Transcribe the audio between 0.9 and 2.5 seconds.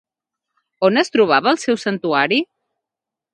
es trobava el seu santuari?